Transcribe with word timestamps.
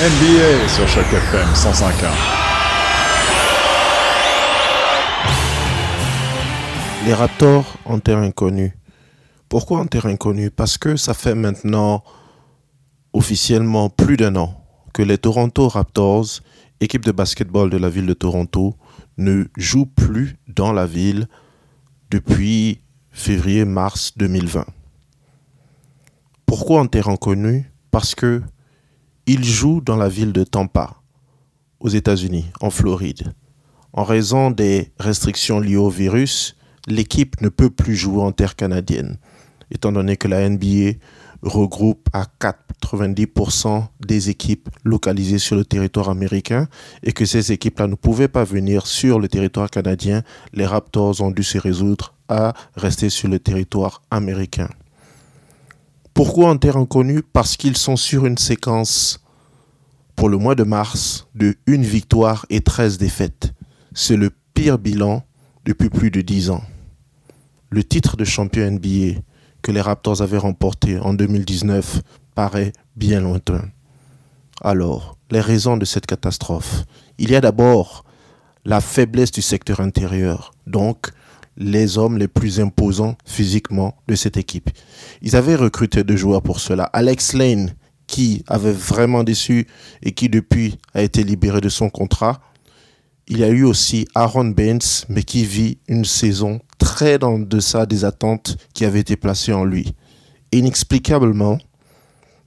NBA 0.00 0.68
sur 0.68 0.86
Choc 0.86 1.06
FM 1.12 1.48
105.1. 1.54 1.90
Les 7.04 7.12
Raptors 7.12 7.76
en 7.84 7.98
terre 7.98 8.18
inconnue. 8.18 8.78
Pourquoi 9.48 9.80
en 9.80 9.86
terre 9.86 10.06
inconnue? 10.06 10.52
Parce 10.52 10.78
que 10.78 10.94
ça 10.94 11.14
fait 11.14 11.34
maintenant 11.34 12.04
officiellement 13.12 13.90
plus 13.90 14.16
d'un 14.16 14.36
an 14.36 14.64
que 14.94 15.02
les 15.02 15.18
Toronto 15.18 15.66
Raptors, 15.66 16.42
équipe 16.78 17.04
de 17.04 17.10
basketball 17.10 17.68
de 17.68 17.76
la 17.76 17.88
ville 17.88 18.06
de 18.06 18.14
Toronto, 18.14 18.76
ne 19.16 19.46
jouent 19.56 19.86
plus 19.86 20.36
dans 20.46 20.72
la 20.72 20.86
ville 20.86 21.26
depuis 22.12 22.82
février-mars 23.10 24.12
2020. 24.16 24.64
Pourquoi 26.46 26.82
en 26.82 26.86
terre 26.86 27.08
inconnue? 27.08 27.72
Parce 27.90 28.14
que 28.14 28.44
ils 29.28 29.44
jouent 29.44 29.82
dans 29.82 29.96
la 29.96 30.08
ville 30.08 30.32
de 30.32 30.42
Tampa, 30.42 31.02
aux 31.80 31.90
États-Unis, 31.90 32.46
en 32.62 32.70
Floride. 32.70 33.34
En 33.92 34.02
raison 34.02 34.50
des 34.50 34.90
restrictions 34.98 35.60
liées 35.60 35.76
au 35.76 35.90
virus, 35.90 36.56
l'équipe 36.86 37.38
ne 37.42 37.50
peut 37.50 37.68
plus 37.68 37.94
jouer 37.94 38.22
en 38.22 38.32
terre 38.32 38.56
canadienne, 38.56 39.18
étant 39.70 39.92
donné 39.92 40.16
que 40.16 40.28
la 40.28 40.48
NBA 40.48 40.92
regroupe 41.42 42.08
à 42.14 42.24
90% 42.40 43.84
des 44.00 44.30
équipes 44.30 44.70
localisées 44.82 45.38
sur 45.38 45.56
le 45.56 45.64
territoire 45.66 46.08
américain 46.08 46.66
et 47.02 47.12
que 47.12 47.26
ces 47.26 47.52
équipes-là 47.52 47.86
ne 47.86 47.96
pouvaient 47.96 48.28
pas 48.28 48.44
venir 48.44 48.86
sur 48.86 49.20
le 49.20 49.28
territoire 49.28 49.70
canadien, 49.70 50.22
les 50.54 50.64
Raptors 50.64 51.20
ont 51.20 51.30
dû 51.30 51.42
se 51.42 51.58
résoudre 51.58 52.14
à 52.30 52.54
rester 52.76 53.10
sur 53.10 53.28
le 53.28 53.38
territoire 53.38 54.00
américain. 54.10 54.70
Pourquoi 56.18 56.50
en 56.50 56.56
terre 56.56 56.76
inconnue 56.76 57.22
Parce 57.22 57.56
qu'ils 57.56 57.76
sont 57.76 57.94
sur 57.94 58.26
une 58.26 58.38
séquence 58.38 59.20
pour 60.16 60.28
le 60.28 60.36
mois 60.36 60.56
de 60.56 60.64
mars 60.64 61.28
de 61.36 61.54
une 61.66 61.84
victoire 61.84 62.44
et 62.50 62.60
13 62.60 62.98
défaites. 62.98 63.52
C'est 63.94 64.16
le 64.16 64.32
pire 64.52 64.78
bilan 64.78 65.22
depuis 65.64 65.88
plus 65.88 66.10
de 66.10 66.20
10 66.20 66.50
ans. 66.50 66.64
Le 67.70 67.84
titre 67.84 68.16
de 68.16 68.24
champion 68.24 68.68
NBA 68.68 69.20
que 69.62 69.70
les 69.70 69.80
Raptors 69.80 70.20
avaient 70.20 70.38
remporté 70.38 70.98
en 70.98 71.14
2019 71.14 72.02
paraît 72.34 72.72
bien 72.96 73.20
lointain. 73.20 73.66
Alors, 74.60 75.18
les 75.30 75.40
raisons 75.40 75.76
de 75.76 75.84
cette 75.84 76.06
catastrophe. 76.06 76.82
Il 77.18 77.30
y 77.30 77.36
a 77.36 77.40
d'abord 77.40 78.04
la 78.64 78.80
faiblesse 78.80 79.30
du 79.30 79.40
secteur 79.40 79.78
intérieur, 79.78 80.50
donc 80.66 81.12
les 81.58 81.98
hommes 81.98 82.16
les 82.16 82.28
plus 82.28 82.60
imposants 82.60 83.16
physiquement 83.26 83.96
de 84.06 84.14
cette 84.14 84.36
équipe. 84.36 84.70
Ils 85.20 85.36
avaient 85.36 85.56
recruté 85.56 86.04
deux 86.04 86.16
joueurs 86.16 86.42
pour 86.42 86.60
cela. 86.60 86.84
Alex 86.84 87.34
Lane, 87.34 87.74
qui 88.06 88.42
avait 88.46 88.72
vraiment 88.72 89.24
déçu 89.24 89.66
et 90.02 90.12
qui 90.12 90.28
depuis 90.28 90.78
a 90.94 91.02
été 91.02 91.22
libéré 91.24 91.60
de 91.60 91.68
son 91.68 91.90
contrat. 91.90 92.40
Il 93.26 93.38
y 93.38 93.44
a 93.44 93.48
eu 93.48 93.64
aussi 93.64 94.08
Aaron 94.14 94.46
Baines, 94.46 94.78
mais 95.10 95.22
qui 95.22 95.44
vit 95.44 95.78
une 95.88 96.06
saison 96.06 96.60
très 96.78 97.22
en 97.22 97.38
deçà 97.38 97.84
des 97.84 98.04
attentes 98.04 98.56
qui 98.72 98.84
avaient 98.84 99.00
été 99.00 99.16
placées 99.16 99.52
en 99.52 99.64
lui. 99.64 99.94
Inexplicablement, 100.52 101.58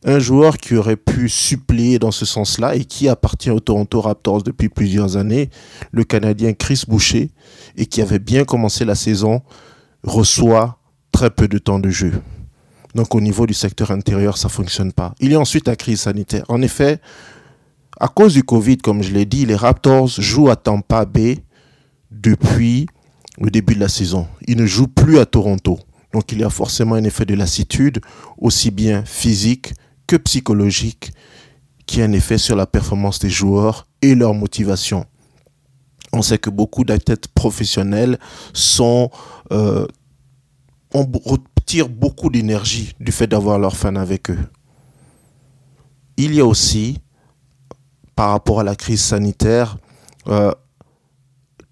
un 0.04 0.20
joueur 0.20 0.58
qui 0.58 0.76
aurait 0.76 0.98
pu 0.98 1.30
suppléer 1.30 2.00
dans 2.00 2.12
ce 2.12 2.26
sens-là 2.26 2.76
et 2.76 2.86
qui 2.86 3.08
appartient 3.08 3.52
au 3.52 3.60
Toronto 3.60 4.02
Raptors 4.02 4.42
depuis 4.44 4.70
plusieurs 4.70 5.16
années, 5.16 5.50
le 5.92 6.04
Canadien 6.04 6.54
Chris 6.54 6.84
Boucher, 6.88 7.30
et 7.78 7.86
qui 7.86 8.02
avait 8.02 8.20
bien 8.20 8.44
commencé 8.44 8.84
la 8.84 8.96
saison, 8.96 9.42
reçoit 10.04 10.80
très 11.12 11.30
peu 11.30 11.48
de 11.48 11.60
temps 11.60 11.80
de 11.80 11.90
jeu. 11.90 12.14
Donc 12.96 13.14
au 13.16 13.22
niveau 13.22 13.46
du 13.46 13.54
secteur 13.54 13.92
intérieur, 13.92 14.38
ça 14.38 14.48
ne 14.48 14.52
fonctionne 14.52 14.92
pas. 14.92 15.14
Il 15.20 15.32
y 15.32 15.36
a 15.36 15.40
ensuite 15.40 15.68
la 15.68 15.76
crise 15.76 16.02
sanitaire. 16.02 16.44
En 16.50 16.62
effet, 16.62 17.00
à 18.00 18.08
cause 18.08 18.34
du 18.34 18.44
Covid, 18.44 18.78
comme 18.78 19.04
je 19.04 19.12
l'ai 19.12 19.26
dit, 19.26 19.46
les 19.46 19.56
Raptors 19.56 20.08
jouent 20.08 20.50
à 20.50 20.56
Tampa 20.56 21.06
Bay 21.06 21.40
depuis 22.10 22.88
le 23.40 23.52
début 23.52 23.76
de 23.76 23.80
la 23.80 23.88
saison. 23.88 24.28
Ils 24.48 24.58
ne 24.58 24.66
jouent 24.66 24.88
plus 24.88 25.20
à 25.20 25.26
Toronto. 25.26 25.80
Donc 26.12 26.32
il 26.32 26.40
y 26.40 26.44
a 26.44 26.50
forcément 26.50 26.96
un 26.96 27.04
effet 27.04 27.26
de 27.26 27.36
lassitude, 27.36 28.02
aussi 28.38 28.72
bien 28.72 29.06
physique 29.06 29.74
que 30.12 30.18
psychologique 30.18 31.14
qui 31.86 32.02
a 32.02 32.06
un 32.06 32.12
effet 32.12 32.38
sur 32.38 32.58
la 32.58 32.66
performance 32.66 33.20
des 33.20 33.30
joueurs 33.30 33.88
et 34.02 34.14
leur 34.14 34.34
motivation. 34.34 35.06
On 36.12 36.22
sait 36.22 36.38
que 36.38 36.50
beaucoup 36.50 36.84
d'athlètes 36.84 37.30
professionnels 37.30 38.20
sont, 38.52 39.10
euh, 39.54 39.88
beaucoup 41.90 42.30
d'énergie 42.30 42.94
du 43.00 43.14
fait 43.14 43.28
d'avoir 43.28 43.58
leurs 43.58 43.78
fans 43.78 43.96
avec 43.96 44.30
eux. 44.30 44.40
Il 46.18 46.36
y 46.36 46.42
a 46.42 46.46
aussi, 46.46 46.98
par 48.14 48.32
rapport 48.32 48.60
à 48.60 48.64
la 48.66 48.76
crise 48.76 49.02
sanitaire, 49.02 49.78
euh, 50.28 50.52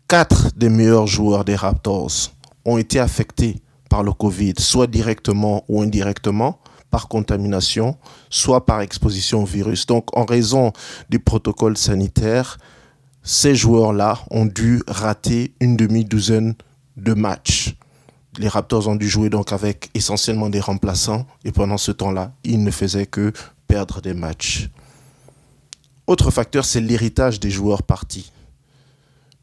quatre 0.07 0.53
des 0.55 0.69
meilleurs 0.69 1.07
joueurs 1.07 1.43
des 1.43 1.57
Raptors 1.57 2.31
ont 2.63 2.77
été 2.77 3.01
affectés 3.01 3.61
par 3.89 4.01
le 4.01 4.13
Covid, 4.13 4.53
soit 4.59 4.87
directement 4.87 5.65
ou 5.67 5.81
indirectement 5.81 6.61
par 6.91 7.07
contamination, 7.07 7.97
soit 8.29 8.65
par 8.65 8.81
exposition 8.81 9.43
au 9.43 9.45
virus. 9.45 9.85
Donc, 9.85 10.15
en 10.17 10.25
raison 10.25 10.73
du 11.09 11.19
protocole 11.19 11.77
sanitaire, 11.77 12.57
ces 13.23 13.55
joueurs-là 13.55 14.19
ont 14.31 14.45
dû 14.45 14.81
rater 14.87 15.53
une 15.59 15.77
demi-douzaine 15.77 16.55
de 16.97 17.13
matchs. 17.13 17.75
Les 18.37 18.47
Raptors 18.47 18.87
ont 18.87 18.95
dû 18.95 19.09
jouer 19.09 19.29
donc 19.29 19.51
avec 19.51 19.89
essentiellement 19.93 20.49
des 20.49 20.59
remplaçants 20.59 21.25
et 21.43 21.51
pendant 21.51 21.77
ce 21.77 21.91
temps-là, 21.91 22.31
ils 22.43 22.63
ne 22.63 22.71
faisaient 22.71 23.05
que 23.05 23.33
perdre 23.67 24.01
des 24.01 24.13
matchs. 24.13 24.69
Autre 26.07 26.31
facteur, 26.31 26.65
c'est 26.65 26.81
l'héritage 26.81 27.39
des 27.39 27.51
joueurs 27.51 27.83
partis. 27.83 28.31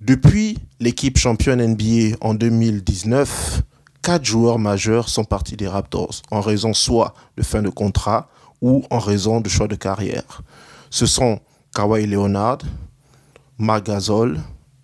Depuis 0.00 0.58
l'équipe 0.80 1.16
championne 1.16 1.64
NBA 1.64 2.16
en 2.20 2.34
2019, 2.34 3.62
quatre 4.06 4.24
joueurs 4.24 4.60
majeurs 4.60 5.08
sont 5.08 5.24
partis 5.24 5.56
des 5.56 5.66
Raptors 5.66 6.22
en 6.30 6.40
raison 6.40 6.72
soit 6.72 7.12
de 7.36 7.42
fin 7.42 7.60
de 7.60 7.70
contrat 7.70 8.28
ou 8.62 8.84
en 8.88 9.00
raison 9.00 9.40
de 9.40 9.48
choix 9.48 9.66
de 9.66 9.74
carrière. 9.74 10.42
Ce 10.90 11.06
sont 11.06 11.40
Kawhi 11.74 12.06
Leonard, 12.06 12.58
Marc 13.58 13.86
Gasol, 13.86 14.38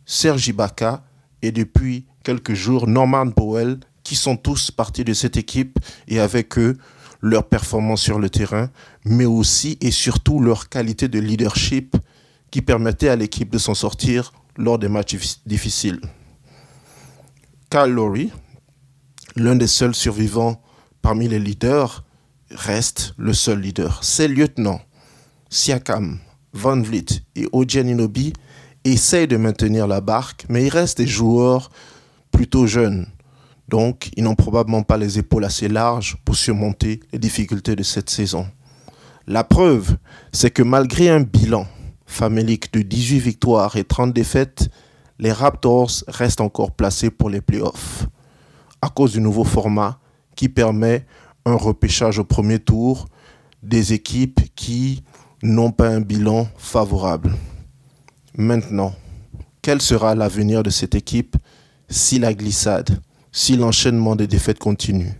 Serge 0.05 0.49
Ibaka 0.49 1.05
et 1.41 1.53
depuis 1.53 2.05
quelques 2.25 2.55
jours 2.55 2.89
Norman 2.89 3.31
Powell 3.31 3.79
qui 4.03 4.17
sont 4.17 4.37
tous 4.37 4.73
partis 4.73 5.05
de 5.05 5.15
cette 5.15 5.37
équipe 5.37 5.79
et 6.09 6.19
avec 6.19 6.59
eux 6.59 6.77
leur 7.21 7.45
performance 7.45 8.03
sur 8.03 8.19
le 8.19 8.29
terrain, 8.29 8.71
mais 9.05 9.25
aussi 9.25 9.79
et 9.81 9.93
surtout 9.93 10.41
leur 10.41 10.69
qualité 10.69 11.07
de 11.07 11.21
leadership 11.21 11.97
qui 12.51 12.61
permettait 12.61 13.11
à 13.11 13.15
l'équipe 13.15 13.51
de 13.51 13.59
s'en 13.59 13.75
sortir 13.75 14.33
lors 14.57 14.81
des 14.81 14.89
matchs 14.89 15.15
difficiles. 15.47 16.01
Kyle 17.71 17.93
Lowry, 17.93 18.33
l'un 19.37 19.57
des 19.57 19.67
seuls 19.67 19.95
survivants 19.95 20.61
parmi 21.01 21.29
les 21.29 21.39
leaders, 21.39 22.05
reste 22.51 23.15
le 23.17 23.33
seul 23.33 23.61
leader. 23.61 24.05
Ses 24.05 24.29
lieutenants, 24.29 24.81
Siakam, 25.51 26.19
Van 26.53 26.81
Vliet 26.81 27.23
et 27.35 27.49
Ojen 27.53 27.89
Inobi, 27.89 28.33
essayent 28.85 29.29
de 29.29 29.37
maintenir 29.37 29.87
la 29.87 30.01
barque, 30.01 30.47
mais 30.49 30.67
ils 30.67 30.71
restent 30.71 30.99
des 30.99 31.07
joueurs 31.07 31.71
plutôt 32.31 32.67
jeunes. 32.67 33.07
Donc, 33.69 34.11
ils 34.17 34.25
n'ont 34.25 34.35
probablement 34.35 34.83
pas 34.83 34.97
les 34.97 35.19
épaules 35.19 35.45
assez 35.45 35.69
larges 35.69 36.17
pour 36.25 36.37
surmonter 36.37 37.01
les 37.13 37.19
difficultés 37.19 37.77
de 37.77 37.83
cette 37.83 38.11
saison. 38.11 38.47
La 39.27 39.45
preuve, 39.45 39.97
c'est 40.33 40.51
que 40.51 40.63
malgré 40.63 41.09
un 41.09 41.21
bilan 41.21 41.67
famélique 42.07 42.73
de 42.73 42.83
18 42.83 43.21
victoires 43.21 43.77
et 43.77 43.85
30 43.85 44.13
défaites, 44.13 44.69
les 45.19 45.33
Raptors 45.33 45.91
restent 46.09 46.41
encore 46.41 46.73
placés 46.73 47.11
pour 47.11 47.31
les 47.31 47.41
playoffs 47.41 48.09
à 48.83 48.89
cause 48.89 49.13
du 49.13 49.21
nouveau 49.21 49.45
format 49.45 49.99
qui 50.37 50.49
permet 50.49 51.07
un 51.47 51.55
repêchage 51.55 52.19
au 52.19 52.25
premier 52.25 52.59
tour 52.59 53.07
des 53.63 53.93
équipes 53.93 54.41
qui 54.55 55.03
n'ont 55.43 55.71
pas 55.71 55.89
un 55.89 56.01
bilan 56.01 56.49
favorable. 56.57 57.33
Maintenant, 58.37 58.95
quel 59.63 59.81
sera 59.81 60.15
l'avenir 60.15 60.63
de 60.63 60.71
cette 60.71 60.95
équipe 60.95 61.37
si 61.89 62.19
la 62.19 62.35
glissade, 62.35 63.01
si 63.31 63.57
l'enchaînement 63.57 64.17
des 64.17 64.27
défaites 64.27 64.59
continue? 64.59 65.13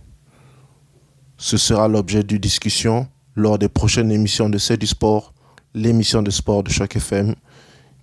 Ce 1.37 1.57
sera 1.57 1.87
l'objet 1.87 2.23
de 2.23 2.37
discussion 2.37 3.07
lors 3.35 3.57
des 3.57 3.69
prochaines 3.69 4.11
émissions 4.11 4.49
de 4.49 4.57
C'est 4.57 4.77
du 4.77 4.87
sport, 4.87 5.33
l'émission 5.73 6.21
de 6.21 6.31
sport 6.31 6.63
de 6.63 6.69
chaque 6.69 6.95
FM, 6.95 7.35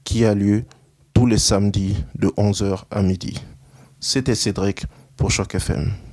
qui 0.05 0.25
a 0.25 0.35
lieu 0.35 0.65
tous 1.13 1.27
les 1.27 1.39
samedis 1.39 1.97
de 2.17 2.29
11h 2.29 2.85
à 2.91 3.03
midi. 3.03 3.41
C'était 3.99 4.35
Cédric 4.35 4.87
pour 5.21 5.31
Choc 5.31 5.55
FM. 5.55 6.10